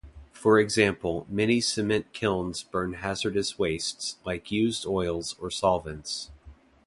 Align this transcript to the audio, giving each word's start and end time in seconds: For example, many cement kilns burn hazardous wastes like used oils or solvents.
For 0.31 0.57
example, 0.57 1.27
many 1.29 1.61
cement 1.61 2.11
kilns 2.11 2.63
burn 2.63 2.93
hazardous 2.93 3.59
wastes 3.59 4.17
like 4.25 4.51
used 4.51 4.83
oils 4.87 5.35
or 5.39 5.51
solvents. 5.51 6.31